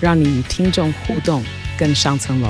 [0.00, 1.42] 让你与听众互动
[1.76, 2.48] 更上层楼。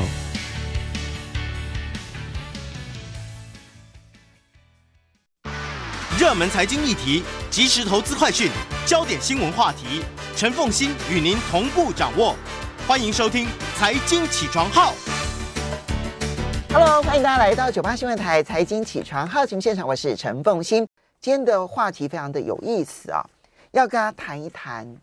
[6.19, 8.51] 热门财经议题、即时投资快讯、
[8.85, 10.03] 焦点新闻话题，
[10.37, 12.37] 陈凤欣与您同步掌握。
[12.87, 13.47] 欢迎收听
[13.79, 14.93] 《财经起床号》。
[16.71, 20.87] Hello，欢迎大家来到九八新闻台《财经起床号》节目现场，我是陈凤欣。
[21.19, 23.25] 今天的话题非常的有意思啊。
[23.71, 24.97] 要跟大家谈一谈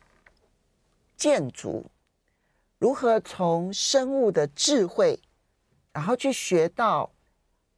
[1.17, 1.85] 建筑
[2.85, 5.19] 如何从生物的智慧，
[5.91, 7.09] 然后去学到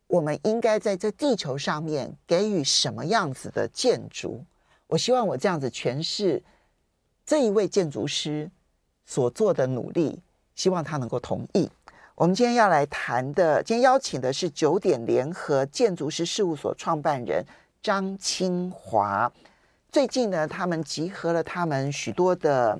[0.08, 4.44] 我们应该在这地球上面给予什么样子的建筑。
[4.88, 6.44] 我希望我这样子诠释
[7.26, 8.52] 这一位建筑师
[9.06, 10.20] 所做的努力，
[10.56, 11.72] 希望他能够同意。
[12.16, 17.46] 我们今天要来谈的，今天邀请的是九点联合建筑师事务所创办人
[17.82, 19.32] 张清华。
[19.90, 22.78] 最近呢，他们集合了他们许多的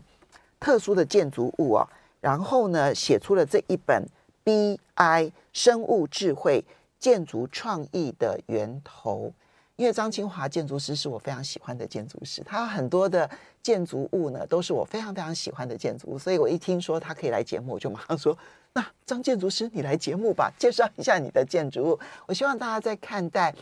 [0.60, 1.88] 特殊的建筑物哦，
[2.20, 4.06] 然后呢，写出了这一本
[4.96, 6.64] 《BI 生物智慧
[7.00, 9.28] 建筑创意的源头》。
[9.76, 13.30] 因为张清华建筑师是我非常喜欢的建筑师，他很多的
[13.62, 18.36] 建筑物呢都是我非常非常喜欢的建筑物，所以我一听说他可以来节目，我就马上说
[18.74, 23.54] ：“那张建筑师，你来节目吧，介绍一下你的建筑物。”我希望大家在看待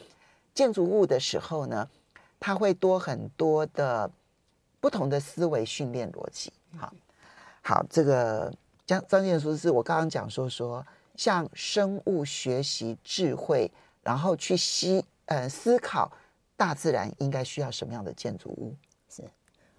[0.53, 1.87] 建筑物的时候呢。
[2.37, 4.11] 他会多很多的
[4.79, 6.93] 不同的思维训练逻辑，好，
[7.67, 8.53] 好，这个
[8.85, 10.85] 张张建说是，我刚刚讲说说，
[11.15, 13.71] 像生物学习智慧，
[14.03, 16.11] 然后去思呃思考
[16.55, 18.75] 大自然应该需要什么样的建筑物。
[19.09, 19.23] 是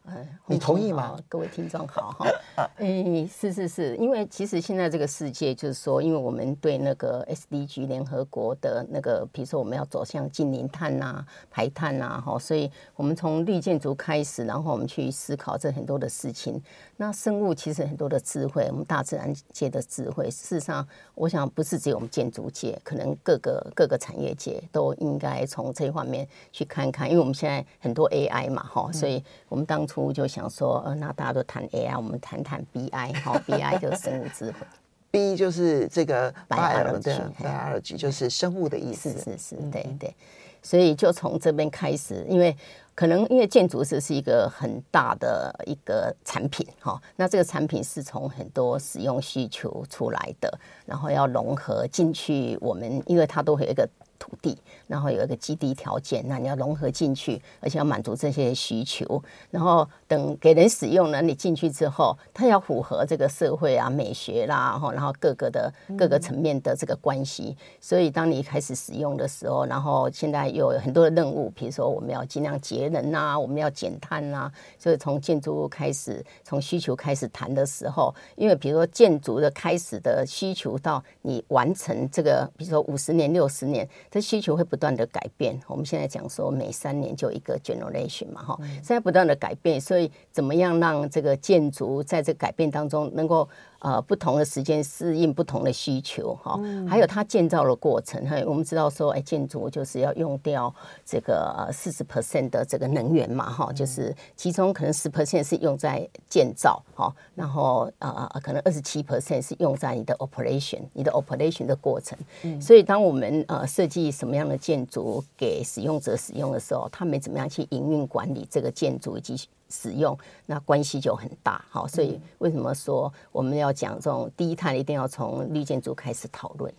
[0.08, 1.18] 嗯，你同意吗？
[1.28, 2.26] 各位听众好哈。
[2.78, 16.62] 嗯，是是是，因为其实现在这个世界就是说，因为我们对那个 SDG 联合国的那个，比如说我们要走向近零碳呐、排碳呐，哈，所以我们从绿建筑开始，然后我们去思考这很多的事情。
[16.98, 29.95] 那生物其实很多的智慧，我们大自然界的智慧，事实上，我想不是只有我们建筑界，可能各个各个产业界都应该从这一方面去看看，因为我们现在很多 AI 嘛，哈，所以我们当初。
[30.04, 34.66] 我就想说，呃，那大家都谈 AI，我们谈谈 BI，好，BI 就是生物智慧，
[35.10, 40.14] B 就是这个 biology，的 biology 就是生物的意思，是是是，对对。
[40.62, 42.56] 所以就从这边开始，因为
[42.94, 53.88] 可能因为建筑师是一个很大的一个产品，哈，那这个产品是从很多使用需求出来的，然后要融合进去，我们因为它都会有一个。
[54.18, 54.56] 土地，
[54.86, 67.56] 然后有一个基地条件，那你要融合进去，而且要满足这些需求，然后等给人使用呢，你进去之后，它要符合这个社会啊、美学啦，然后各个的各个层面的这个关系。
[67.80, 74.50] 所以当你开始使用的时候，然后现在又有很多的任务，比如说我们要尽量节能啊，我们要减碳啊。
[74.78, 83.88] 所以从建筑物开始，从需求开始谈的时候，因为比如说建筑的开始的需求到你完成这个，比如说五十年、六十年。
[84.16, 85.60] 这需求会不断的改变。
[85.66, 93.46] 我们现在讲说，每三年就一个 generation 嘛，哈，现在不断的改变，所以怎么样让这个建筑在这改变当中能够。
[93.86, 96.58] 呃，不同的时间适应不同的需求，哈，
[96.88, 100.74] 还有它建造的过程，还有我们知道说，哎，建筑就是要用掉
[101.04, 112.18] 这个四十 percent 的这个能源嘛，哈，就是其中可能十 percent 是用在建造，哈，然后呃，可能二十七 percent 是用在你的 operation，你的 operation 的过程。
[112.60, 119.48] 所以，当我们呃设计什么样的建筑给使用者使用的时候，他们怎么样去营运管理这个建筑以及。
[119.68, 120.16] 使用
[120.46, 126.72] 那关系就很大，好，所以为什么说我们要讲这种低碳，一定要从绿建筑开始讨论？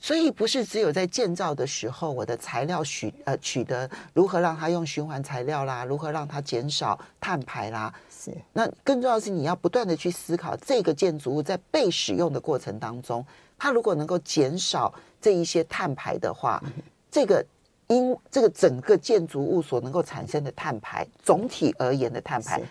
[0.00, 8.32] 所以不是只有在建造的时候，我的材料取呃取得如何让它用循环材料啦，如何让它减少碳排啦，是。
[8.52, 13.26] 那更重要的是你要不断的去思考这个建筑物在被使用的过程当中，
[13.58, 16.62] 它如果能够减少这一些碳排的话，
[17.10, 17.44] 这个。
[17.88, 22.62] 因这个整个建筑物所能够产生的碳排，总体而言的碳排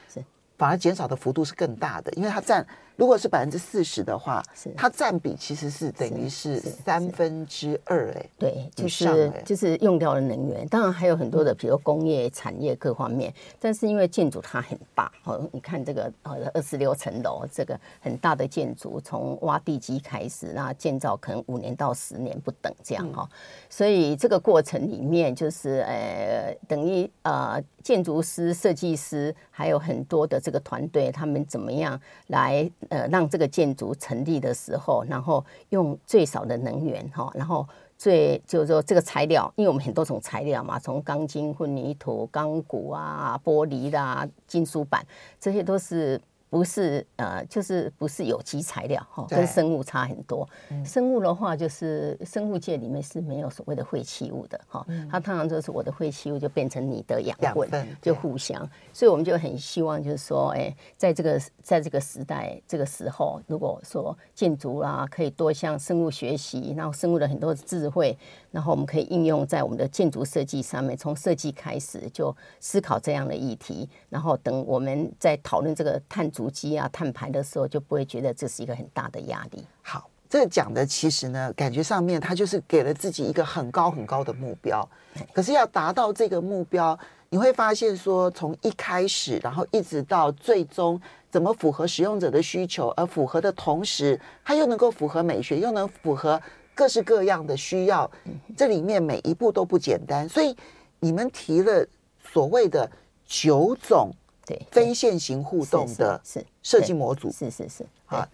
[0.58, 2.66] 反而减少的幅度是更大的，因为它占
[2.98, 4.74] 如果是百分之四十的话，是。
[4.76, 23.30] 它占比其实是等于是三分之二哎，对，就是就是用掉了能源，当然还有很多的，比如工业产业各方面，但是因为建筑它很大哦，你看这个呃二十六层楼这个很大的建筑，从挖地基开始，那建造可能五年到十年不等这样哈，
[23.70, 30.42] 所以这个过程里面就是呃等于呃建筑师、设计师还有很多的。
[30.48, 37.68] 这个团队他们怎么样来呃让这个建筑成立的时候，然后用最少的能源哈，然后
[37.98, 45.06] 最就是说这个材料，因为我们很多种材料嘛，从钢筋、混凝土、钢骨啊、玻璃啦、金属板，
[45.40, 46.20] 这些都是。
[46.50, 50.48] 不是呃，就是不是有机材料哈，跟生物差很多。
[50.86, 57.38] 生物的话，就是生物界里面是没有所谓的废弃物的哈，它通常就是我的废弃物就变成你的养
[57.70, 58.58] 分，就互相。
[58.94, 68.18] 所以我们就很希望就是说，哎，在这个在这个时代这个时候，如果说建筑啦可以多向生物学习，然后生物的很多智慧，
[68.58, 76.28] 然后我们可以应用在我们的建筑设计上面，从设计开始就思考这样的议题，然后等我们在讨论这个碳。
[76.32, 79.66] 足迹啊，碳排的时候就不会觉得这是一个很大的压力。
[79.82, 84.88] 好，这个讲的其实呢，感觉上面他就是给了自己一个很高很高的目标。
[85.34, 86.98] 可是要达到这个目标，
[87.30, 91.00] 你会发现说，从一开始，然后一直到最终，
[91.32, 96.40] 怎么符合使用者的需求，而符合的同时，它又能够符合美学，又能符合
[96.78, 98.10] 各式各样的需要。
[98.56, 100.30] 这里面每一步都不简单。
[100.30, 100.56] 所以
[101.00, 101.86] 你们提了
[102.32, 102.90] 所谓的
[103.26, 104.12] 九种。
[104.46, 106.22] 对，非线型互动的
[106.64, 108.26] 设计模组是是是啊，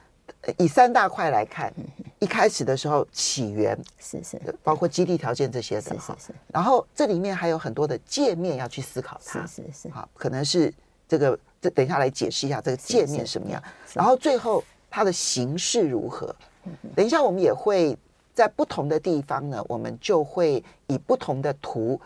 [0.60, 1.74] 以三大块来看，
[2.19, 10.72] 一开始的时候起源是是，包括基地条件这些的是是是，然后这里面还有很多的界面要去思考它是是是，好，可能是
[11.07, 13.60] 这个这等一下来解释一下这个界面什么样，
[13.96, 16.36] 然后最后它的形式如何，
[16.96, 17.98] 等一下我们也会
[18.33, 22.00] 在不同的地方呢，我们就会以不同的图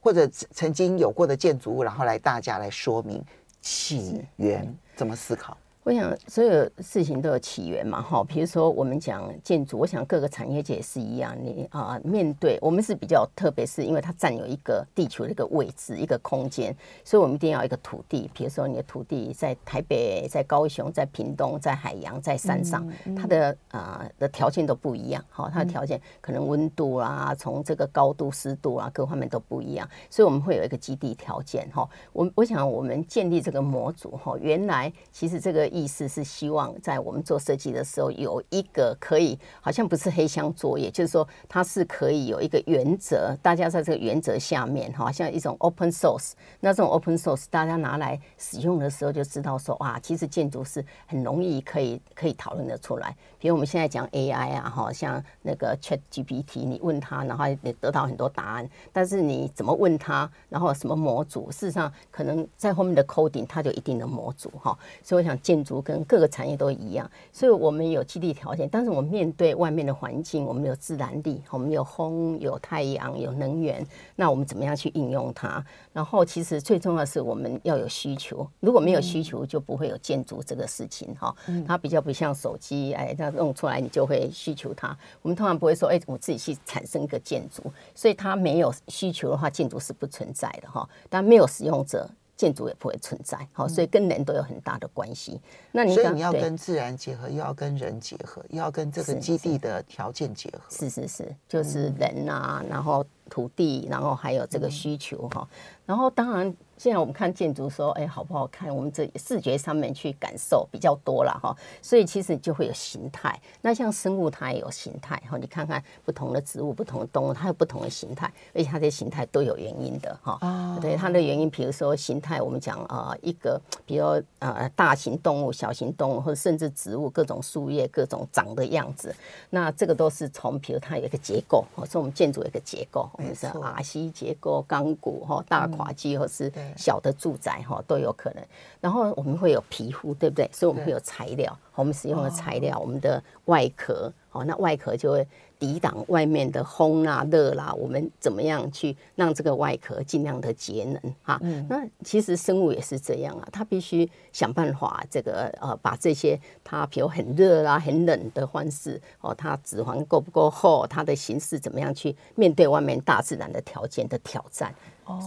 [0.00, 3.24] 或者曾经有过的建筑物，然后来大家来说明。
[3.60, 5.56] 起源怎么思考？
[5.84, 11.34] 我想所有事情都有起源嘛，哈，比如说我们讲建筑，我想各个产业界也是一样。
[11.42, 18.30] 你啊，面对我们是比较特别，是因为它占有一个地球的一个位置、一个空间，所以我们一定要一个土地。
[18.34, 22.86] 比如说你的土地在台北、在高雄、在屏东、在海洋、在山上，
[23.16, 31.88] 它的啊的条件都不一样，哈，它的条件可能温度啊，从这个高度、湿度啊，各方面都不一样，所以我们会有一个基地条件，哈。
[32.12, 35.66] 我我想我们建立这个模组，哈，原来其实这个。
[35.78, 46.32] 意思是希望在我们做设计的时候有一个可以，好像不是黑箱作业，就是说它是可以有一个原则，大家在这个原则下面，好像一种 open source。
[46.60, 53.16] 那这种 open source 大家拿来使用的时候，就知道说哇，其实建筑是很容易可以可以讨论得出来。
[53.38, 64.76] 比如我们现在讲 AI 啊，哈，像那个 Chat GPT，你问他，然后你得到很多答案，但是你怎么问他，然后什么模组，事实上可能在后面的 coding 它就一定的模组哈。
[65.04, 75.62] 所以我想建筑跟各个产业都一样，所以我们有基地条件，但是我们面对外面的环境，我们有自然力，我们有风、有太阳、有能源，那我们怎么样去应用它？
[75.92, 81.34] 然后其实最重要的是我们要有需求，如果没有需求，就不会有建筑这个事情哈。
[81.66, 83.14] 它比较不像手机，哎。
[83.18, 87.60] 它弄出来你就会需求它，我们通常不会说，哎，我自己去产生一个建筑，
[87.96, 90.88] 所以它没有需求的话，建筑是不存在的哈。
[91.10, 92.08] 但没有使用者，
[92.38, 93.36] 建筑也不会存在。
[93.52, 95.38] 好，所以跟人都有很大的关系。
[95.70, 100.60] 那你所以你要跟自然结合，又要跟人结合，又要跟这个基地的条件结合。
[100.70, 105.46] 是是是，就是人啊，然后土地，然后还有这个需求哈。
[105.84, 106.56] 然后当然。
[106.78, 108.74] 现在我们看建筑说，哎，好不好看？
[108.74, 113.36] 我们这视觉上面去感受比较多了哈，所以其实就会有形态。
[113.60, 120.38] 那像生物它也有形态哈，你看看不同的植物、不同的动物，它有不同的形态，而且它的形态都有原因的哈。
[120.40, 124.04] 啊，对，它的原因，比如说形态，我们讲啊，一个，比如
[124.38, 129.12] 呃，大型动物、小型动物，或者甚至植物各种树叶、各种长的样子，
[129.50, 136.52] 那这个都是从，比如它有一个结构，或是我们建筑有一个结构，我们是 RC 结构、钢骨哈、大跨机或是。
[136.76, 138.44] 小的住宅哈都有可能，
[138.80, 140.48] 然后我们会有皮肤，对不对？
[140.52, 145.26] 所以我们会有材料，我们使用的材料，我们的外壳，哦，那外壳就会
[145.58, 147.72] 抵挡外面的风啊、热啦。
[147.74, 151.40] 我们怎么样去让这个外壳尽量的节能哈？
[151.68, 164.72] 那其实生物也是这样啊，它必须想办法这个呃，把这些它比如很热啦、很冷的方式哦，它脂肪够不够厚，它的形式怎么样去面对外面大自然的条件的挑战。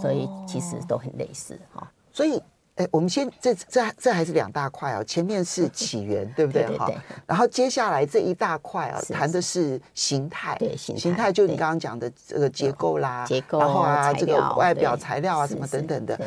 [0.02, 1.90] 所以其实都很类似哈。
[2.12, 2.42] 所以，
[2.76, 6.66] 哎，我们先这这这还是两大块哦，前面是起源， 对不对？
[6.78, 6.90] 哈，
[7.26, 16.20] 然后接下来这一大块啊，谈的是形态，对形形态，就你刚刚讲的这个结构啦，结构，然后啊，这个外表材料啊，什么等等的。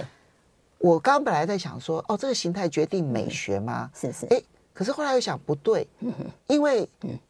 [0.79, 3.91] 我刚刚本来在想说，哦，这个形态决定美学吗？
[3.95, 4.27] 是是。
[4.27, 4.39] 哎，
[4.75, 5.89] 可是后来又想不对，
[6.47, 6.87] 因为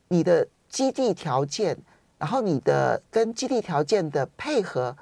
[0.09, 1.79] 你的基地条件，
[2.19, 4.97] 然后你的跟基地条件的配合，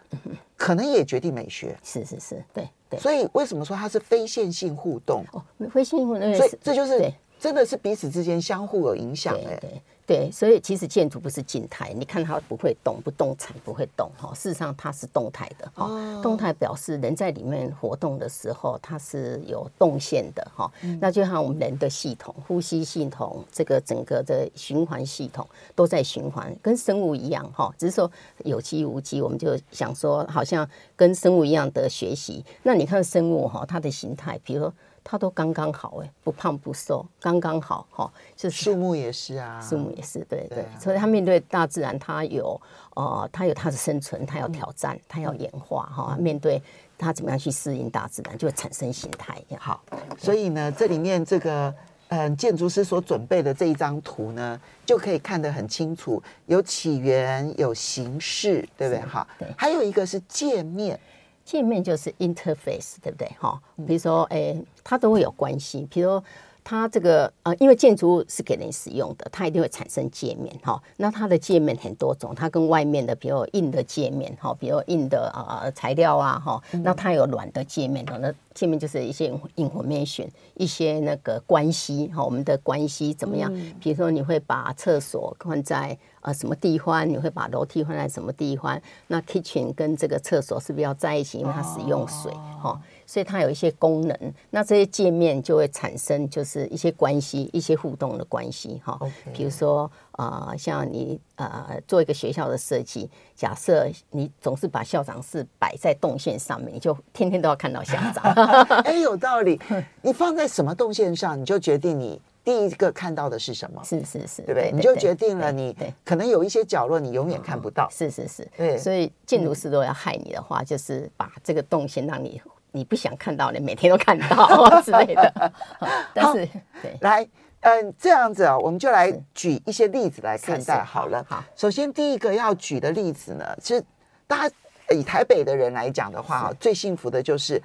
[0.63, 1.77] 可能也决定美学。
[1.83, 3.01] 是是是，对对。
[3.01, 5.25] 所以为什么说它是非线性互动？
[5.33, 7.13] 哦，非线性互动，所以这就是
[7.43, 9.59] 真的是彼此之间相互有影响哎。
[9.61, 14.33] 对对，所以其实建筑不是静态，你看它不会动，不动产不会动哈。
[14.35, 20.71] 事实上它是动态的哈，哦、动态表示人在里面活动的时候，它是有动线的哈。
[20.83, 27.73] 嗯、那就像我们人的系统、呼吸系统，这个整个的循环系统都在循环，跟生物一样哈。
[27.79, 28.11] 只是说
[28.45, 32.45] 有机无机，我们就想说好像跟生物一样的学习。
[32.65, 34.73] 那你看生物哈，它的形态，比如说。
[35.05, 38.13] 它都刚刚好哎，不胖不瘦，刚刚好哈。
[38.37, 40.65] 就是树木也是啊，树木也是对对。
[40.81, 42.61] 所以它面对大自然，它有
[42.95, 46.17] 呃，它有它的生存，它要挑战，它要演化哈。
[46.19, 46.63] 面对
[46.97, 49.37] 它怎么样去适应大自然，就会产生形态。
[49.59, 49.83] 好，
[50.19, 51.75] 所以呢，这里面这个
[52.09, 59.01] 嗯，建筑师所准备的这一张图呢，就可以看得很清楚，有起源，有形式，对不对？
[59.05, 59.49] 哈，对。
[59.57, 60.99] 还有一个是界面。
[61.45, 63.29] 界面就是 interface，对不对？
[63.39, 65.87] 哈，比如说，哎，它都会有关系。
[65.91, 66.25] 比如说，
[66.65, 70.57] 它这个呃，因为建筑物是给人使用的，它一定会产生界面。
[70.63, 83.53] 哈，那它的界面很多种，它跟外面的，比如硬的界面，哈，比如硬的呃材料啊，哈，那它有软的界面，那界面就是一些 information，一些那个关系，哈，我们的关系怎么样？
[83.81, 85.99] 比如说，你会把厕所放在。
[86.23, 88.81] 啊，什么地方你会把楼梯放在什么地方？
[89.09, 91.39] 那 kitchen 跟这个厕所是不是要在一起？
[91.39, 94.35] 因为它使用水，哈、哦，所以它有一些功能。
[94.51, 98.97] 那这些界面就会产生就是一些关系，一些互动的关系，哈.
[99.35, 108.23] 比如说啊、呃，像你呃做一个学校的设计，假设你总是把校长室摆在动线上面，你就天天都要看到校长。
[108.87, 109.61] 哎，有道理。
[110.03, 112.21] 你放在什么动线上，你就决定你。
[112.45, 113.81] 第一个看到的是什么？
[113.85, 114.73] 是是是，对不对？
[114.73, 117.89] 你就决定了，你可能有一些角落你永远看不到。
[117.91, 118.77] 是是是，对。
[118.77, 125.53] 所以建筑师都要害你的话，就是把这个动线让你你不想看到，你每天都看到之类的。
[126.13, 126.49] 但是，
[126.83, 127.29] 对，来，
[127.61, 131.25] 嗯，这样子啊，我们就来举一些例子来看待好了。
[131.29, 133.85] 好，首先第一个要举的例子呢，其实
[134.27, 134.55] 大家
[134.91, 137.63] 以台北的人来讲的话，最幸福的就是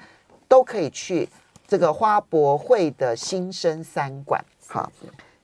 [0.48, 1.28] 都可以去
[1.68, 4.40] 这个花博会的新生三馆。
[4.68, 4.92] 好，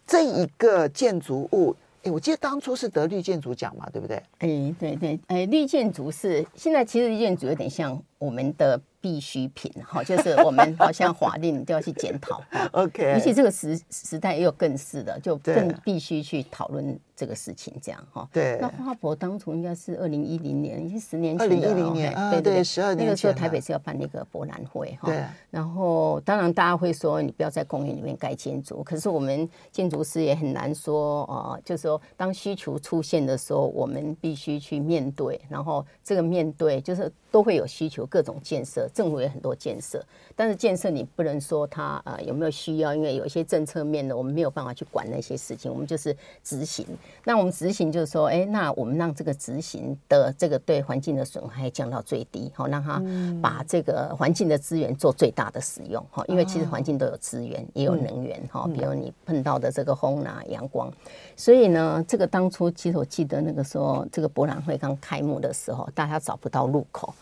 [0.05, 4.17] 这一个建筑物，哎，我记得当初是得绿建筑奖嘛，对不对？
[4.39, 8.79] 哎，对对，哎，绿建筑是现在其实绿建筑有点像我们的。
[9.03, 12.41] 必需品，哈，就是我们好像法令都要去检讨，
[12.71, 13.11] OK。
[13.11, 18.25] 尤其这个时时代也有更是的，就更必须去讨论这个事情，这样哈。
[18.31, 18.57] 对。
[18.61, 21.53] 那花博当初应该是二零一零年，已经十年前了。
[21.53, 23.05] 二零一零年，对对，十二年。
[23.05, 25.09] 那个时候台北是要办那个博览会，哈。
[25.09, 25.21] 对。
[25.51, 38.87] 然后当然大家会说，你不要在公园里面盖建筑，可是我们建筑师也很难说，啊，就是说当需求出现的时候，我们必须去面对，然后这个面对就是都会有需求，各种建设。
[38.93, 40.03] 政府有很多建设，
[40.35, 46.85] 但是建设你不能说它呃有没有需要，因为有一些政策面的，我们没有办法去管那些事情，我们就是执行。
[47.23, 53.01] 那我们执行就是说，哎，那我们让这个执行的这个对环境的损害降到最低，好，让它
[53.41, 60.91] 把这个环境的资源做最大的使用，哈，因为其实环境都有资源，也有能源，哈，比如你碰到的这个风啊、阳光，
[61.35, 67.13] 所以呢，这个当初其实我记得那个时候，这个博览会刚开幕的时候，大家找不到入口。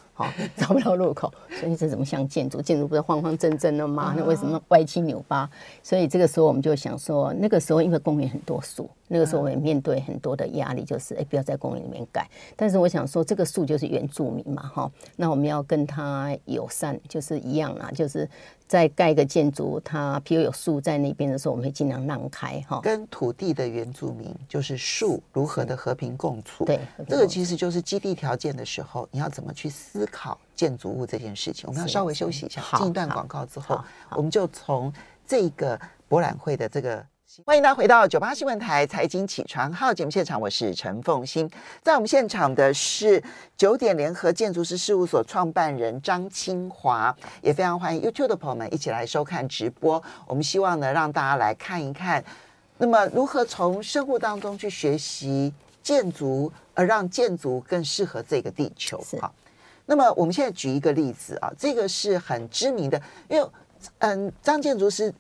[0.56, 2.62] 找不到入口， 所以这怎么像建筑？
[2.62, 4.14] 建筑不是方方正正的吗？
[4.16, 5.50] 那为什么歪七扭八？
[5.82, 12.28] 所以这个时候我们就想说，那个时候因为公园很多树，那个时候我们面对很多的压力，就是哎，不要在公园里面盖。
[12.56, 18.30] 但是我想说，这个树就是原住民嘛，哈，那我们要跟他友善，就是一样啦，就是。
[18.72, 22.80] 再盖一个建筑，它譬如有树在那边的时候，我们会尽量让开哈。
[22.82, 26.64] 跟土地的原住民就是树如何的和平共处。
[26.64, 31.66] 对，这个其实就是基地条件的时候，你要怎么去思考建筑物这件事情。
[31.68, 33.78] 我们要稍微休息一下，进一段广告之后，
[34.12, 34.94] 我们就从
[35.28, 37.06] 这个博览会的这个。
[37.46, 41.50] 欢迎大家回到九八新闻台财经起床号节目现场，我是陈凤欣。
[41.82, 43.24] 在我们现场的是
[43.56, 50.04] 九点联合建筑师事务所创办人张清华，也非常欢迎 YouTube 的朋友们一起来收看直播。
[50.28, 52.22] 我们希望呢，让大家来看一看，
[52.78, 59.02] 那么如何从生活当中去学习建筑，而让建筑更适合这个地球。
[59.22, 59.34] 好，
[59.86, 63.50] 那么我们现在举一个例子啊，这个是很知名的，因为。
[63.98, 65.12] 嗯，张建筑师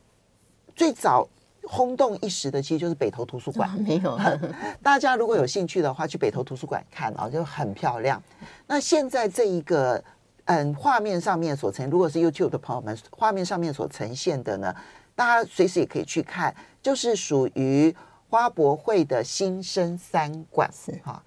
[0.75, 1.27] 最早
[1.63, 3.69] 轰动一时的，其实就是北投图书馆。
[3.81, 4.19] 没有，
[4.81, 8.21] 大家如果有兴趣的话，去北投图书馆看啊，就很漂亮。
[8.67, 10.03] 那现在这一个，
[10.45, 14.75] 嗯，画面上面所呈，如果是 YouTube 的朋友们，画面上面所呈现的呢，
[15.15, 17.95] 大家随时也可以去看，就是属于
[18.29, 20.69] 花博会的新生三馆。
[20.73, 21.23] 是哈，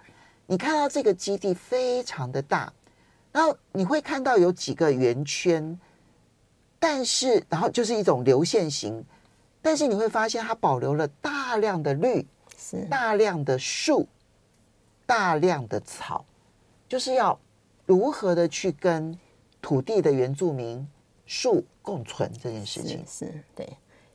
[0.46, 2.72] 你看到这个基地非常的大，
[3.32, 5.78] 然后你会看到有几个圆圈。
[6.86, 9.02] 但是，然后就是一种流线型，
[9.64, 14.06] 但是你会发现它保留了大量的绿，是大量的树，
[15.06, 16.22] 大量的草，
[16.86, 17.40] 就是要
[17.86, 19.18] 如何的去跟
[19.62, 20.86] 土地的原住民
[21.24, 23.66] 树共存这件事情，是，是对。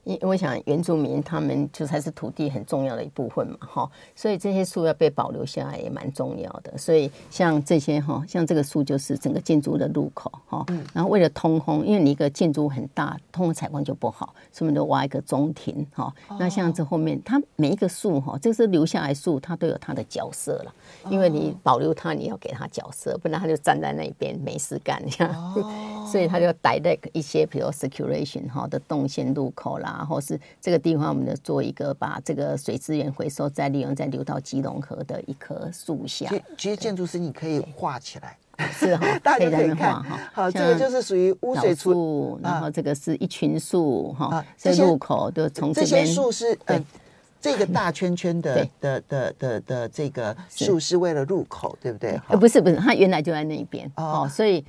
[0.04, 6.76] 因为我想原住民他们就才是土地很重要的一部分嘛，哈，所以这些树要被保留下来也蛮重要的。
[6.78, 16.12] 所以像这些哈，像这个树就是整个建筑的入口哈，然后为了通风，因为你一个建筑很大，通风采光就不好，所以我们都挖一个中庭哈。
[16.40, 20.74] 那像这后面，它每一个树哈，这是留下来树，它都有它的角色了。
[21.10, 25.54] 因为你保留它，你要给它角色，不然它就站在那边没事干，这样。
[26.10, 29.89] 所以它就带那个一些，比如 circulation 哈的动线入口啦。
[29.98, 36.30] 然后是这个地方，我们就做一个把这个水资源回收再利用，再流到基隆河的一棵树下。
[36.58, 38.38] 其实建筑师你可以画起来，
[38.72, 40.20] 是哈， 大家可以看哈。
[40.34, 46.84] 好，这个就是属于污水处，然后这个是一群树哈，这入口就从这些树是呃，
[47.42, 52.20] 这个大圈圈的的的的的这个树是为了入口，对不对？
[52.28, 54.64] 呃，不是不是，它原来就在那边哦，所以。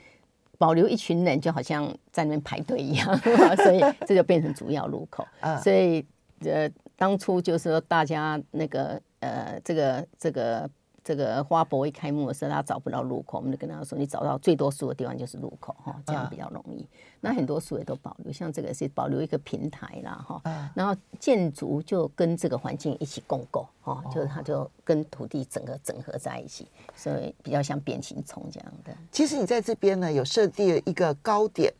[0.60, 3.18] 保留一群人，就好像在那边排队一样，
[3.56, 5.26] 所以这就变成主要路口。
[5.64, 6.04] 所以
[6.44, 10.68] 呃，当初就是说大家那个呃，这个这个。
[11.02, 16.86] 这个花博一开幕的时候，他找不到入口，我们就跟他说：“你找到最多树的地方就是入口哈，这样比较容易。”
[17.22, 20.72] 那很多树也都保留，像这个是保留一个平台啦哈。
[20.74, 28.94] 然后建筑就跟这个环境一起共构哈，就是它就跟土地整个整合在一起，所以比较像变形虫这样的。
[29.10, 31.72] 其实你在这边呢，有设计了一个高点，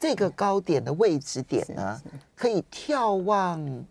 [0.00, 2.00] 这个高点的位置点呢，
[2.36, 3.84] 可以眺望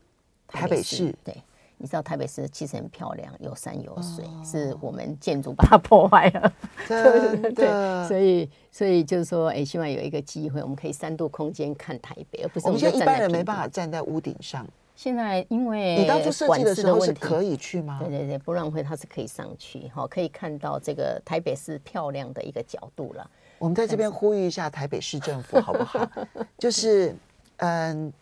[0.47, 1.15] 台北市。
[1.23, 1.41] 对。
[1.83, 6.53] 你知道台北市其实很漂亮，有山有水，哦、是我们建筑把它 破坏了。
[6.88, 14.65] 对所以所以就是说，哎，希望有一个机会，我们可以三度空间看台北，而不是我们现在一般人没办法站在屋顶上。
[14.95, 17.99] 现在因为你当初设计的时候是可以去吗？
[17.99, 23.29] 对对对，不让会它是可以上去，哈，可以看到这个台北市漂亮的一个角度了。
[23.60, 26.10] 我们在这边呼吁一下台北市政府好不好？
[26.58, 27.13] 就是
[27.58, 28.13] 嗯。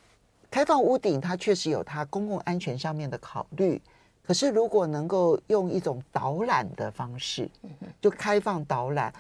[0.51, 3.81] 开放屋顶，它确实有它公共安全上面的考虑。
[4.21, 7.49] 可是，如果能够用一种导览的方式，
[8.01, 9.11] 就开放导览，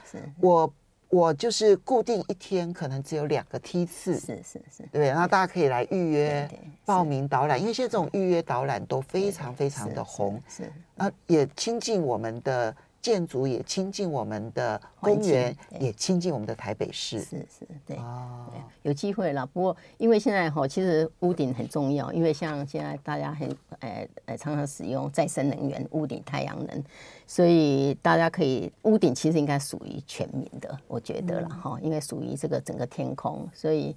[0.41, 0.71] 我
[1.09, 6.47] 我就是固定一天，可能只有两个梯次，是是是，对，然后大家可以来预约
[6.85, 12.75] 报名导览，因为现在这种预约导览都非常非常的红，是啊，也亲近我们的。
[13.01, 17.19] 建筑也亲近我们的公园，也亲近我们的台北市。
[17.19, 19.45] 是是，对，哦、对，有机会了。
[19.47, 26.83] 不过因为现在哈，其实屋顶很重要，因为像现在大家很呃呃常常使用再生能源，屋顶太阳能，
[27.25, 33.95] 所以大家可以屋顶其实应该属于全民的，我觉得了哈，嗯、因为属于这个整个天空，所以。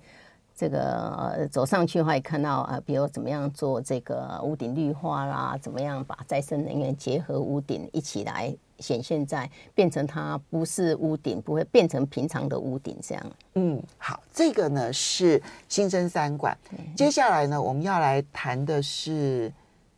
[0.57, 13.33] 这个走上去的话，也看到啊，比如怎么样做这个屋顶绿化啦，怎么样把再生能源结合屋顶一起来显现在，变成它不是屋顶，不会变成平常的屋顶这样。
[13.55, 16.57] 嗯，好，这个呢是新生三馆。
[16.97, 19.53] 接下来呢，我们要来谈的是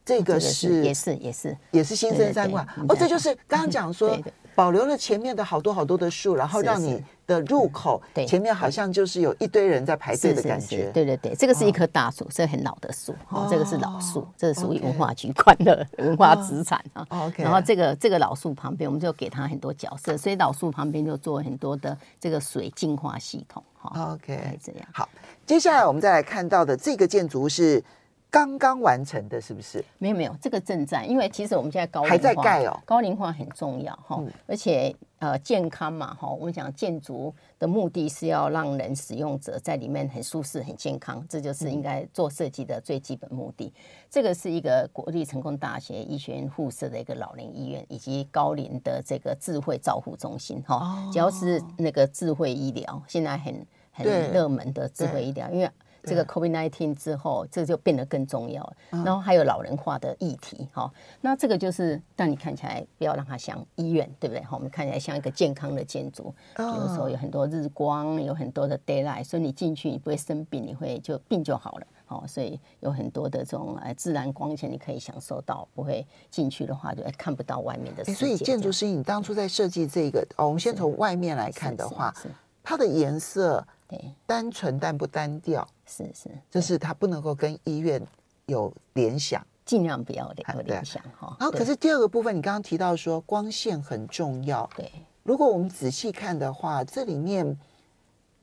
[0.05, 4.19] 这个是也是也是也是新生三馆哦，这就是刚刚讲说。
[4.55, 10.91] 保留了前面的好多好多的树，然后让你的入口前面好像就是有一堆人在排队的感觉。
[10.93, 17.07] 对对对，这个是一棵大树，这很老的树，哈，这个是老树，这是属于文化局管的文化资产啊。
[17.09, 23.63] OK，然后这个这个老树旁边，我们就给它很多角色，所以老树旁边就做很多的这个水净化系统。
[23.75, 24.87] 哈，OK，这样。
[24.93, 25.09] 好，
[25.45, 27.83] 接下来我们再来看到的这个建筑是。
[28.31, 29.83] 刚刚完成的，是不是？
[29.99, 43.73] 没有没有，这个正在，因为其实我们现在高龄化还在盖哦，高龄化很重要哈，嗯、而且呃健康嘛哈，我们讲建筑的目的是要让人使用者在里面很舒适、很健康，这就是应该做设计的最基本目的。
[43.75, 55.71] 嗯、这个是一个国立成功大学医学院附设的一个老龄医院，以及高龄的这个智慧照护中心哈，哦、只要是那个智慧医疗，现在很很热门的智慧医疗，因为。
[56.07, 58.73] 这个 COVID-19 之后，这就变得更重要。
[58.91, 60.91] 然后还有老人化的议题，哈，
[61.21, 64.43] 那这个就是让你看起来不要让它像医院，对不对？
[64.45, 71.87] 哈，我们看起来像一个健康的建筑，比如说有很多日光，有很多的 daylight，所以你进去你不会生病，你会就病就好了。
[72.09, 78.17] 哦，所以有很多的这种呃自然光线，你可以享受到，不会进去的话就看不到外面的世界。
[78.17, 82.15] 所以建筑师，你当初在设计这个，哦，我们先从外面来看的话，
[82.63, 83.99] 它的颜色对。
[84.27, 88.01] 单纯但不单调，是是，就是它不能够跟医院
[88.47, 91.37] 有联想，尽量不要有联想哈。
[91.39, 94.91] 然后，可是第二个部分，你刚刚提到说光线很重要，对，
[95.23, 97.59] 如果我们仔细看的话，这里面。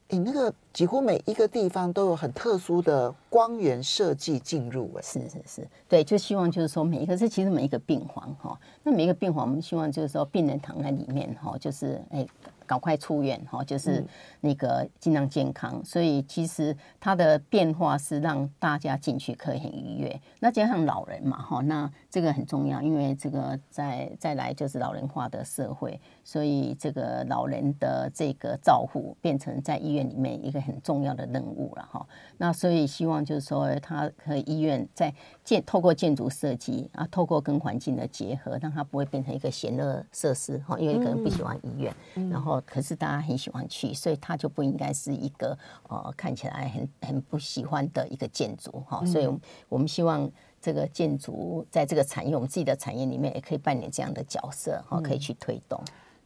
[0.09, 12.27] 你那个几乎每一个地方都有很特殊的光源设计进入，哎，是是是，对，就希望就是说每一个，这其实每一个病房哈，那每一个病房我们希望就是说病人躺在里面哈，就是哎。
[12.73, 14.03] 赶快出院哈，就是
[14.41, 15.73] 那个尽量健康。
[15.75, 20.21] 嗯、所以其实它的变化是让大家进去可以很愉悦。
[20.39, 32.05] 那加上老人嘛哈，那这个很重要，因为这个再再来就是老人化的社会，所以这个老人的这个照护变成在医院里面一个很重要的任务了哈。
[32.37, 35.11] 那所以希望就是说，他和医院在
[35.43, 40.77] 建透过建筑设计啊，透过跟环境的结合，让它不会变成一个闲乐设施哈。
[40.77, 45.57] 因为可能不喜欢医院，嗯、然后可是大家很喜欢去，所以它就不应该是一个
[45.89, 49.03] 呃看起来很很不喜欢的一个建筑哈。
[49.03, 49.27] 所以
[49.67, 50.29] 我们希望
[50.63, 55.77] 这个建筑在这个产业，我们自己的产业里面也可以扮演这样的角色哈，可以去推动。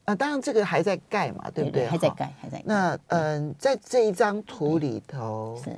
[0.06, 1.88] 啊，当然这个还在盖嘛，对不对？
[1.88, 2.64] 还在盖，还在盖。
[2.68, 5.76] 那嗯，在这一张图里头是。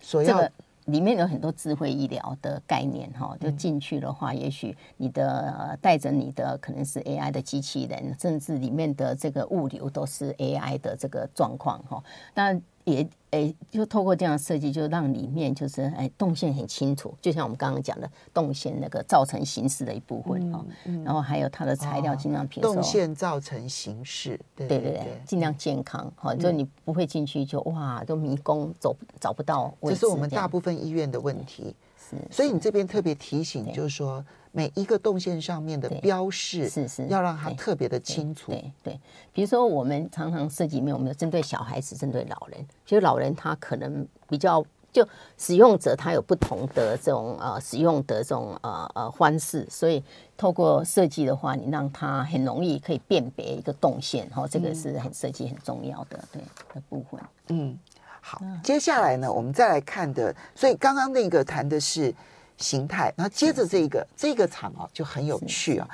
[0.00, 0.52] 所要这个
[0.86, 12.02] 里面有很多智慧医疗的概念哈，就进去的话，也许你的带着你的可能是 AI 的机器人，甚至里面的这个物流都是 AI 的这个状况哈，
[12.34, 12.60] 那。
[12.84, 20.64] 也诶，就透过这样的设计，就让里面就是诶动线很清楚，就像我们刚刚讲的动线那个造成形式的一部分啊，
[21.04, 22.62] 然后还有它的材料尽量平。
[22.62, 30.00] 动线造成形式，对对对，尽量健康哈，就你不会进去就哇都迷宫，走找不到位置。
[30.00, 32.16] 这是我们大部分医院的问题，是。
[32.30, 34.24] 所以你这边特别提醒，就是说。
[34.52, 38.50] 每一个动线上面的标示是是要让它特别的清楚。
[38.50, 39.00] 对对，
[39.32, 42.66] 比如说我们常常设计里面，我们有针对小孩子，针对老人。
[42.84, 45.06] 其实老人他可能比较就
[45.38, 50.02] 使用者他有不同的这种呃使用的这种呃呃方式，所以
[50.36, 56.42] 透过设计的话，你让他很容易可以辨别一个动线，哈，这个是很设计很重要的对
[56.74, 57.20] 的部分。
[57.50, 57.78] 嗯，
[58.20, 62.12] 好，接下来呢，我们再来看的，所以刚刚那个谈的是。
[62.60, 65.88] 形态，然后接着这个是是这个厂哦就很有趣啊，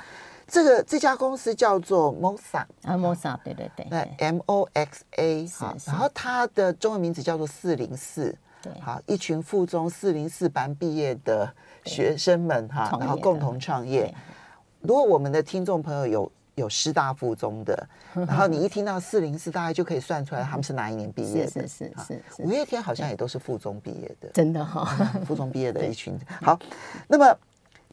[0.47, 11.51] 这个这家公司叫做 Moxa 啊 Moxa 对对对，那 M O X A 好，然后它的中文名字叫做四零四，对，好，一群附中四零四班毕业的
[11.85, 14.13] 学生们哈，然后共同创业。
[14.81, 16.31] 如果我们的听众朋友有。
[16.57, 21.51] 有师大附中的， 然后你一听到四零四，大概就可以算出来他们是哪一年毕业的。
[21.51, 24.85] 是是是是，五月天好像也都是附中毕业的，真的哈，
[25.23, 26.17] 附中毕业的一群。
[26.41, 26.59] 好，
[27.07, 27.37] 那么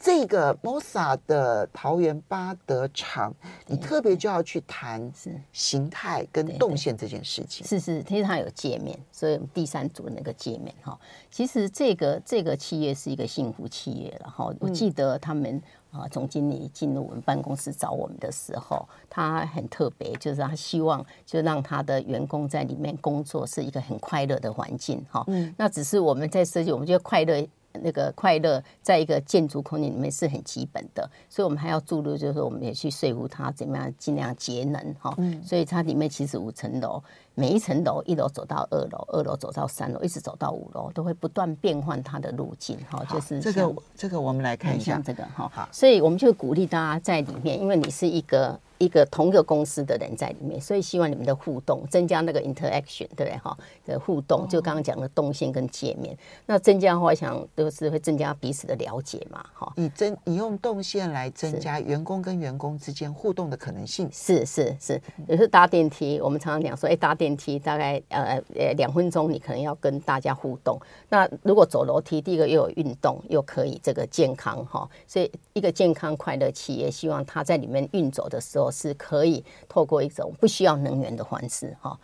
[0.00, 3.34] 这个 MOSA 的桃园八德厂，
[3.66, 5.12] 你特别就要去谈
[5.52, 7.66] 形态跟动线这件事情。
[7.66, 10.98] 是是，其实它有界面，所以我们第三组那个界面哈，
[11.30, 14.50] 其实这个这个企业是一个幸福企业了哈。
[14.58, 15.62] 我记得他们。
[15.94, 25.04] 啊，总经理进入我们办公室找我们的时候，他很特别，就是他希望就让他的员工在里面工作是一个很快乐的环境。
[25.08, 27.48] 哈，嗯，那只是我们在设计，我们觉得快乐
[27.80, 34.94] 那个快乐在一个建筑空间里面是很基本的，所以我们还要注入，就是我们也去说服他怎么样尽量节能。
[35.00, 37.02] 哈，嗯，所以它里面其实五层楼。
[37.34, 42.78] 每一层楼，一楼走到二楼，二楼走到三楼，一直走到五楼，都会不断变换它的路径。
[42.90, 45.50] 哈，就是这个，这个我们来看一下这个哈。
[45.52, 48.58] 好，所以我们就鼓励大家在里面，因为你是一个。
[48.78, 53.36] 一个同一个公司的人在里面，所以希望你们的互动增加那个 interaction，对不对？
[53.38, 59.72] 哈，的互动就刚刚讲的动线跟界面，那增加的话，我想都是会增加彼此的了解嘛，哈。
[59.76, 65.00] 你增你用动线来增加员工跟员工之间互动的可能性，是是是。
[65.28, 70.78] 有时候搭电梯，我们常常讲说，哎，搭电电梯大概呃呃两分钟，你可能要跟大家互动。
[71.08, 78.64] 那如果走楼梯，第一个又有运动，又可以这个健康哈，所以一个健康快乐企业，希望它在里面运走的时候。
[78.74, 81.96] 是可以透过一种不需要能源的方式哈，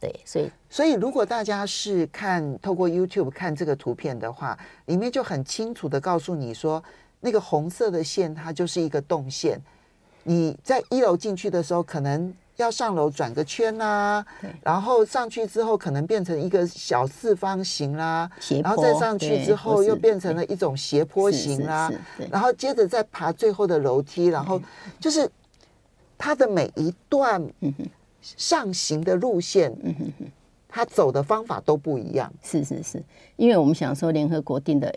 [0.00, 6.82] 对，所以所以如果大家是看透过 YouTube 看这个图片的话，里面就很清楚的告诉你说，
[7.20, 9.60] 那个红色的线它就是一个动线，
[10.24, 14.24] 你在一楼进去的时候，可能要上楼转个圈呐，
[14.62, 18.30] 然后上去之后可能变成一个小四方形啦，
[18.62, 21.90] 然后再上去之后又变成了一种斜坡形啦，
[22.30, 24.60] 然后接着再爬最后的楼梯，然后
[24.98, 25.30] 就是
[26.16, 27.46] 它的每一段
[28.22, 29.74] 上行的路线，
[30.68, 32.32] 它走的方法都不一样。
[32.42, 33.02] 是是是，
[33.36, 34.94] 因为我们想说联合国定的。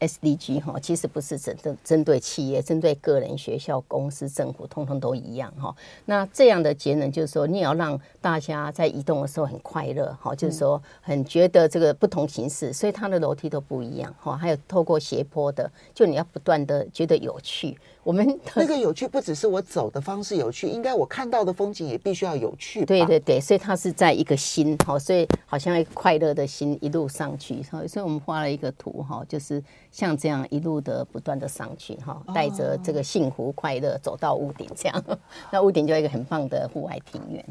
[0.00, 5.74] SDG 哈，其实不是针针针对企业，针对个人、学校、公司、政府，通通都一样哈。
[6.06, 14.36] 那这样的节能，就是说你也要让大家在移动的时候很快乐哈，就是说很觉得这个不同形式，所以它的楼梯都不一样哈。
[14.36, 17.76] 还有透过斜坡的，就你要不断的觉得有趣。
[18.08, 22.82] 我们那个有趣不只是我走的方式有趣，应该我看到的风景也必须要有趣。
[22.86, 35.04] 对对对，所以它是在一个心哈，所以好像一个快乐的心一路上去，所以我们画了一个图哈，就是像这样一路的不断的上去哈，带着这个幸福快乐走到屋顶这样，
[35.52, 37.44] 那屋顶就一个很棒的户外庭院。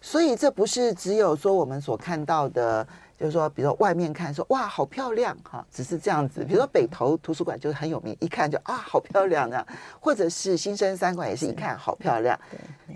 [0.00, 2.86] 所以这不是只有说我们所看到的。
[3.18, 6.44] 就是说，比如说外面看说哇好漂亮哈，只是这样子。
[6.44, 9.66] 比如说北投图书馆就是很有名，一看就啊好漂亮这样，
[10.00, 12.38] 或者是新生三馆也是一看好漂亮。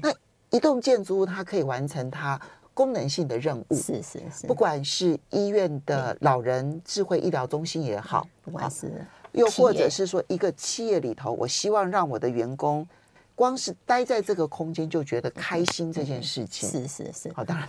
[0.03, 0.13] 那
[0.51, 2.41] 一栋建筑物它可以完成它
[2.75, 12.87] 功能性的任务，是是是，不管是医院的老人智慧医疗中心也好，不管是又或者是说一个企业里头，我希望让我的员工
[13.35, 17.69] 光是待在这个空间就觉得开心这件事情，是是是，好当然。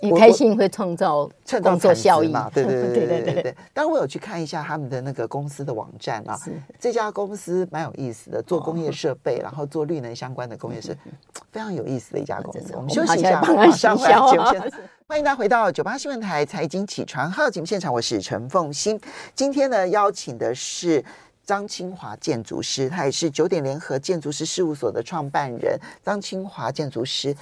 [0.00, 2.48] 你开心会创造创造效益嘛？
[2.54, 3.56] 对对对对对对。
[3.74, 6.38] 当然我有去看一下他们的那个公司的网站啊，
[6.78, 10.96] 这家公司蛮有意思的，做工业设备，然后做绿能相关的工业是
[11.50, 12.72] 非常有意思的一家公司。
[12.76, 14.80] 我们休息一下，马上回来节目现 场。
[15.08, 19.00] 欢迎大家回到九八新闻台财经起床号节目现场，我是陈凤欣。
[19.34, 21.04] 今天呢，邀请的是
[21.44, 25.76] 张清华建筑师，他也是九点联合建筑师事务所的创办人。
[26.04, 27.34] 张清华建筑师，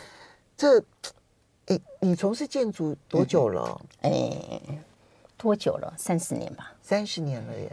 [0.57, 0.83] 这。
[1.67, 3.81] 哎，你从事建筑多久了？
[4.03, 4.39] 哎，
[5.37, 5.93] 多久了？
[5.97, 7.73] 三十年吧，三十年了耶！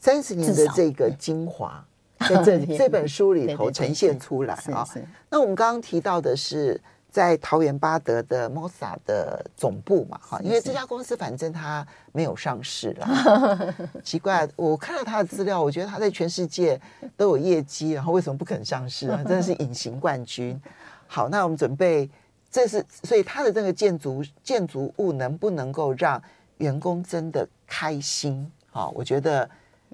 [0.00, 1.84] 三十年的这个精华，
[2.20, 4.88] 在这 这本书里头呈现出来啊。
[5.28, 6.80] 那我们刚刚提到的是
[7.10, 13.74] 在桃园巴德的 MOSA 的总部嘛，哈，因为这家公司反正它没有上市了。
[14.02, 16.80] 奇怪，我看了它的资料，我觉得它在全世界
[17.14, 19.22] 都有业绩，然后为什么不肯上市啊？
[19.24, 20.58] 真的是隐形冠军。
[21.06, 22.08] 好，那我们准备。
[22.54, 26.22] 这是所以它的这个建筑建筑物能不能够让
[26.58, 28.48] 员工真的开心？
[28.70, 29.50] 好，我觉得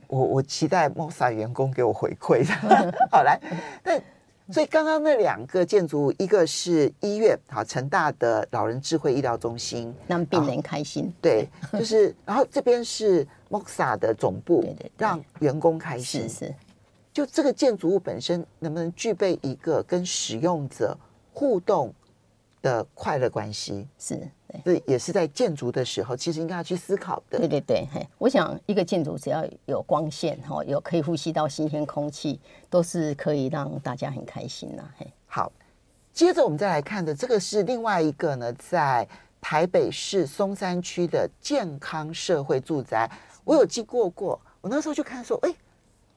[0.06, 2.52] 我我期待 MOSA 员工给我回馈的。
[3.10, 3.40] 好来，
[3.82, 3.98] 那
[4.52, 11.10] 所以刚刚那两个建筑物，一个是医院，好，成大的老人智慧医疗中心，让病人开心。
[11.22, 16.28] 对，就是然后这边是 MOSA 的总部，对对对，让员工开心。
[16.28, 16.54] 是是，
[17.10, 20.94] 就这个建筑物本身能不能具备一个跟使用者
[21.32, 21.94] 互动
[22.62, 24.30] 的快乐关系是，
[24.64, 27.38] 这也是在建筑的时候，其实应该要去思考的。
[27.38, 34.84] 对对对，嘿，我想一个建筑只要有光线哈，有可以呼吸到新鲜空气，都是可以让大家很开心的。
[34.98, 35.50] 嘿，好，
[36.12, 39.08] 接着我们再来看的这个是另外一个呢，在
[39.40, 43.10] 台北市松山区的健康社会住宅，
[43.44, 45.54] 我有经过过，我那时候就看说，哎，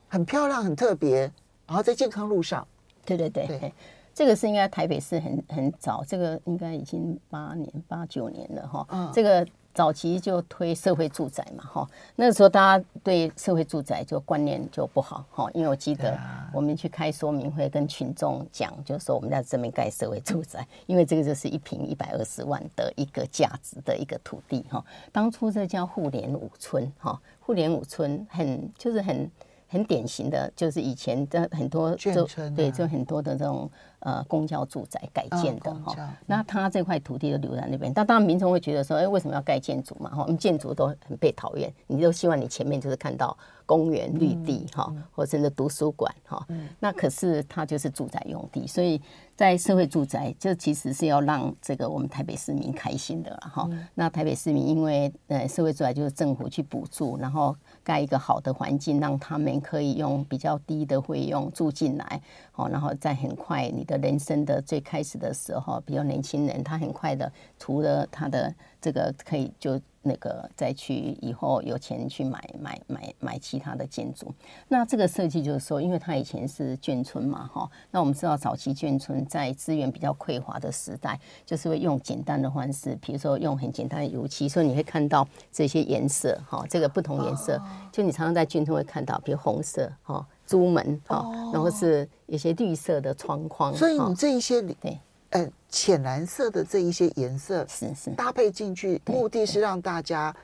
[0.10, 1.32] 很漂亮，很特别，
[1.66, 2.68] 然后在健康路上，
[3.06, 3.48] 对对对。
[3.48, 3.74] 对
[4.14, 8.86] 这个是应该台北市很很早，这个应该已经八年八九年了哈。
[8.92, 16.16] 嗯，这个早期就推社会住宅嘛哈，那个时候大家对社会住宅就观念就不好哈，因为我记得
[16.54, 24.86] 我们去开说明会跟群众讲，就是说我们在这边盖社会住宅，因为这个就是一坪一百二十万的一个价值的一个土地哈。
[25.12, 29.28] 当初这叫互联五村哈，互联五村很就是很
[29.74, 33.70] 很典型的，就是以前的很多就对，就很多的这种。
[34.06, 37.90] 呃，公交住宅改建的哈，哦、那他这块土地就留在那边。
[37.94, 40.10] 但当然，民众会觉得说，哎，为什么要盖建筑嘛？
[40.10, 46.46] 哈，我们建筑都很被讨厌，你都希望你前面就是看到公园绿地哈，嗯、或者甚至图书馆哈。
[46.50, 49.02] 嗯、那可是它就是住宅用地，所以
[49.38, 53.66] 在社会住宅，就其实是要让这个我们台北市民开心的哈。
[53.72, 62.22] 嗯、那台北市民因为呃社会住宅就是政府去补助，然后盖一个好的环境，让他们可以用比较低的费用住进来，
[62.56, 64.00] 好，然后在很快你的。
[64.04, 74.30] 人生的最开始的时候，比如年轻人，他很快的，除了他的这个可以就那个再去以后有钱去买买买买其他的建筑。
[74.68, 77.72] 那这个设计就是说，因为他以前是眷村嘛，哈。
[77.92, 87.58] 那我们知道早期眷村在资源比较匮乏的时代，就是会用简单的方式，比如说用很简单的油漆，所以你会看到这些颜色，哈，这个不同颜色，
[87.90, 90.28] 就你常常在眷村会看到，比如红色，哈。
[90.46, 98.10] 朱门哈，然后是有些绿色的窗框，所以你这一些里，对，呃浅蓝色的这一些颜色是是。
[98.12, 100.36] 搭配进去，目的是让大家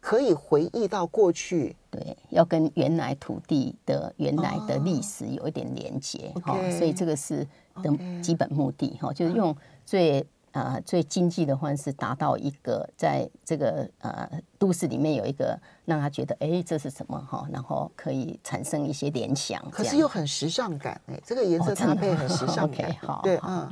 [0.00, 1.74] 可以回忆到过去。
[1.90, 7.46] 对，要跟原来土地的原来的历史有一点连接哈、所以这个是
[7.82, 7.90] 的
[8.22, 10.26] 基本目的哈，就是用最。
[10.52, 15.56] 呃，最经济的方式达到一个在这个呃都市里面有一个
[15.88, 19.58] 让他觉得哎，这是什么哈，然后可以产生一些联想。
[19.70, 22.94] 可是又很时尚感哎，这个颜色搭配很时尚感。
[23.00, 23.66] 好，对，嗯。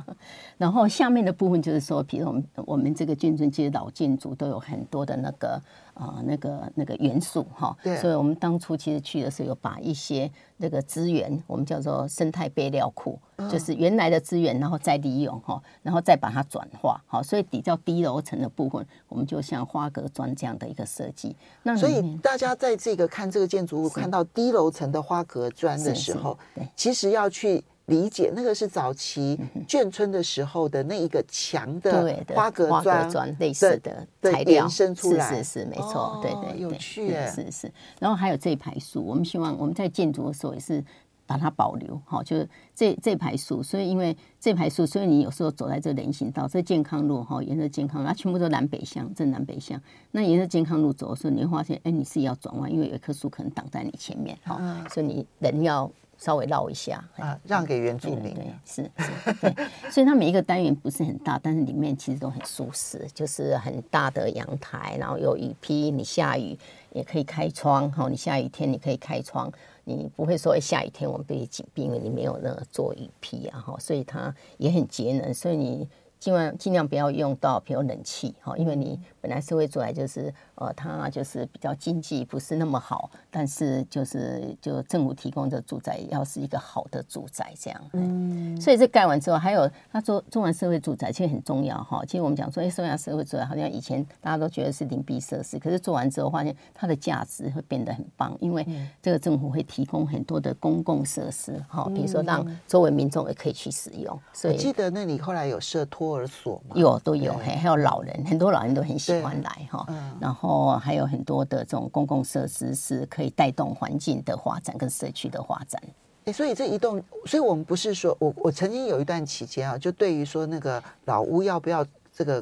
[0.57, 5.61] 然后下面的部分就是说，比如我们我们这个眷村街老建筑都有很多的那个
[5.93, 7.77] 呃那个那个元素哈。
[7.83, 7.95] 对。
[7.97, 13.19] 所以我们当初其实去的时候有把一些那个资源，我们叫做生态备料库。
[13.51, 21.35] 就是原来的资源，然后再利用哈，然后再把它转化好，所以比较低楼层的部分，我们就像花格砖这样的一个设计。
[21.61, 26.37] 那所以大家在这个看这个建筑物，看到低楼层的花格砖的时候，
[26.75, 32.67] 其实要去理解那个是早期眷村的时候的那一个墙的花格
[33.09, 34.63] 砖类似的材料。
[34.63, 37.71] 延伸出来，是是是，没错，对对，有趣耶，是是。
[37.99, 40.83] 然后还有这一排树，我们希望我们在建筑的时候也是。
[41.27, 49.79] 把它保留好，就是这这排树，所以因为这排树，所以你有时候走在这人行道，这健康路哈，沿着健康路，它全部都南北向，这南北向。
[50.11, 54.59] 那沿着健康路走的时候，你会发现，哎，你是要转弯，因为有一棵树可能挡在你前面，好，
[54.89, 58.33] 所以你人要稍微绕一下啊，让给原住民。
[58.33, 59.53] 对，是是，对。
[59.91, 66.57] 所以它每一个单元不是很大，但是里面其实都很舒适，就是很大的阳台，然后有雨披，你下雨
[66.93, 69.51] 也可以开窗，哈，你下雨天你可以开窗。
[69.87, 75.87] 你不会说下雨天我们被紧闭，因为你没有那个做雨披啊，哈，所以它也很节能，所以你。
[76.19, 87.81] 尽量尽量不要用到，比如冷气哈，因为你本来社会住宅就是呃，它就是比较经济不是那么好，但是就是就政府提供的住宅要是一个好的住宅这样。
[87.93, 92.03] 嗯，所以这盖完之后，还有他做做完社会住宅其实很重要哈。
[92.05, 98.65] 其实我们讲说，哎，做完社会住宅好像以前大家都觉得是邻避设施，可是做完之后发现它的价值会变得很棒，因为
[99.03, 104.19] 这个政府会提供很多的公共设施哈，比如说让周围民众也可以去使用。
[104.33, 106.06] 所以我记得那里后来有设托。
[106.07, 109.85] 托儿所有都有，还还有老人， 很多老人都很喜欢来哈。
[110.19, 115.81] 然后还有很多的这种公共设施是可以带动环境的发展跟社区的发展。
[116.25, 122.41] 哎，所以这一栋，所以我们不是说我我曾经有一段期间啊，就对于说那个老屋要不要这个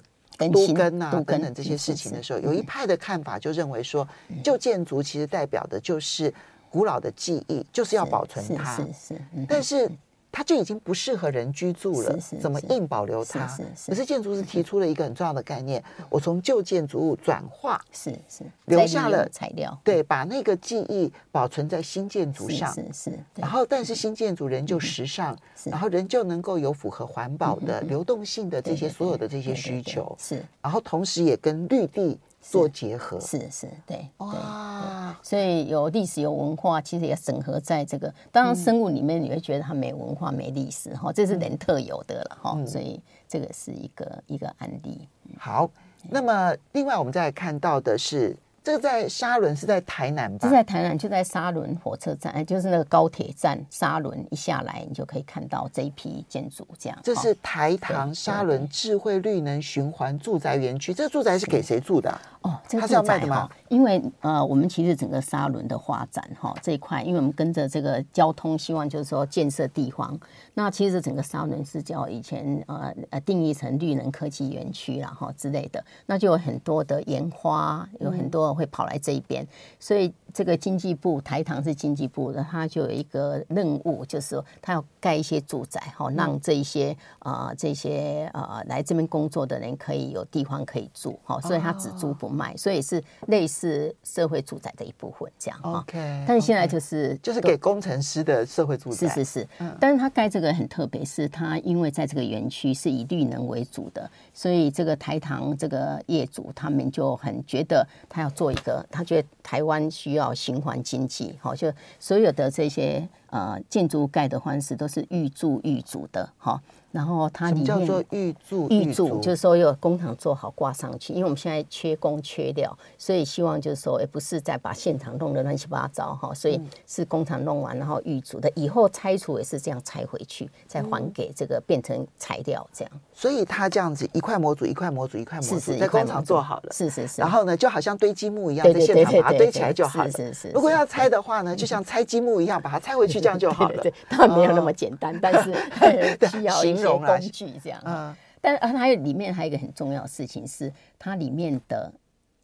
[0.51, 4.07] 多根啊等等这些事情的时候，有一派的看法就认为说，
[4.43, 6.31] 旧建筑其实代表的就是
[6.69, 8.75] 古老的记忆，就是要保存它。
[8.75, 9.89] 是是，但是。
[10.35, 13.49] 它就已经不适合人居住了，是是是，怎么硬保留它？
[13.87, 23.19] 可是建筑师提出了一个很重要的概念：我从旧建筑物转化，是是，留下了材料，对，把那个记忆保存在新建筑上，是是，是。
[23.35, 25.69] 然后，但是新建筑仍旧时尚，是。
[25.69, 30.43] 然后仍旧能够有符合环保的、流动性的这些所有的这些需求，是。
[30.61, 32.19] 然后，同时也跟绿地。
[32.47, 38.13] 做结合是是，是，对哇对，所以有历史有文化，其实也整合在这个。
[38.31, 42.67] 当然，生物里面你会觉得它没文化没历史哈，这是人特有的了哈、嗯。
[42.67, 45.07] 所以这个是一个一个案例。
[45.37, 45.69] 好，
[46.09, 48.35] 那么另外我们再看到的是。
[48.63, 50.47] 这个在沙仑是在台南吧？
[50.47, 53.63] 是在台南，就在沙仑火车站，就是那个高铁站。
[53.69, 56.67] 沙仑一下来，你就可以看到这一批建筑。
[56.79, 60.91] 这样，这是台糖沙仑智慧绿能循环住宅园区。
[60.95, 62.11] 这个住宅是给谁住的？
[62.45, 63.49] 哦，这个是要卖的吗？
[63.67, 70.17] 因为呃，我们其实整个沙仑的发展哈这一块，因为我们跟着这个交通，希望就是说建设地方。
[70.53, 78.45] 那其实整个沙仑是叫以前呃呃定义成绿能科技园区然后之类的，那就有很多的研花，有很多。
[78.55, 79.45] 会跑来这一边，
[79.79, 95.79] 所以这个经济部台糖是经济部的，他就有一个任务，就是说他要盖一些住宅，哈，让这一些啊、呃、这些啊、呃、来这边工作的人可以有地方可以住，哈，所以他只租不卖，所以是类似社会住宅的一部分这样哈。
[95.79, 99.47] OK，但是现在就是就是给工程师的社会住宅，是是是，
[99.79, 108.29] 但是他盖这个很特别，是他因为在这个园区是以绿能为主的，所以这个台糖这个业主他们就很觉得他要。
[108.35, 116.61] 做一个，他觉得台湾需要循环经济，好，就所有的这些呃建筑盖的方式都是预住预足的，哈。
[116.95, 121.11] 然后它里面叫做预铸预铸，就是说有工厂做好挂上去。
[121.11, 126.33] 因为我们现在缺工缺料，所以希望就是说，也不是再把现场弄得乱七八糟哈。
[126.33, 132.91] 所以是工厂弄完，然后预铸的，以后拆除也是这样拆回去，再还给这个变成材料这样。
[133.13, 137.19] 所以它这样子一块模组一块模组一块模组在工厂做好了，是是是。
[137.19, 140.11] 然后呢，就好像堆积木一样，在现场把它堆起来就好了。
[140.11, 140.47] 是是是。
[140.49, 143.75] 如果要拆的话呢，就像拆积木一样，把它拆回去这样就好了。
[143.83, 145.53] 对，当然没有那么简单，但是
[146.31, 147.81] 需要工具这样。
[147.85, 151.91] 嗯，但还有里面还有一个很重要的事情是，它里面的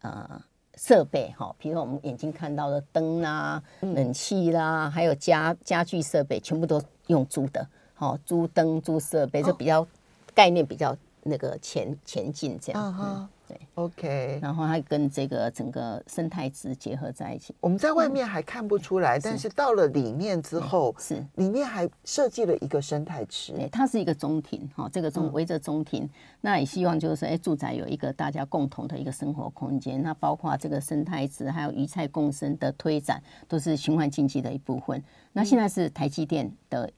[0.00, 0.42] 呃
[0.74, 9.86] 设备哈，比如说我们眼睛看到的灯啦、冷气啦，还有家家具设备，全部都用租的，好租灯、租设备，就比较
[10.34, 13.28] 概念比较那个前前进这样。
[13.52, 17.54] 对，OK，然后它跟这个整个生态池结合在一起。
[17.60, 23.52] 我们在外面还看不出来，嗯、但是到了里面之后，是里面还设计了一个生态池。
[23.52, 30.02] 对，它是一个中庭，哈，这个中围着中庭，嗯、那也希望就是说，哎，住宅有一个大家共同的一个生活空间。
[30.02, 35.02] 那包括这个生态池，还有鱼菜共生的推展，都是循环经济的一部分。
[35.34, 36.90] 那现在是台积电的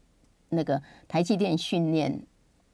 [0.51, 2.25] 那个台积电训练。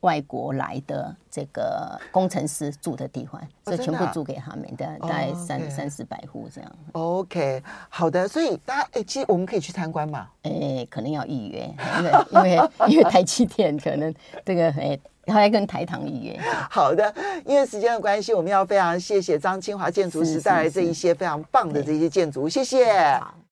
[0.01, 6.73] 外国来的这个工程师住的地方，这全部租给他们的，大概三三四百户这样。
[6.93, 10.27] OK，好的，所以大家哎，其实我们可以去参观嘛？
[10.43, 16.41] 哎，可能要预约，因为 因为因为台积电可能这个哎，还要跟台糖预约。
[16.71, 23.21] 好的，因为时间的关系，我们要非常谢谢张清华建筑师带来这一些非常棒的这些建筑，谢谢。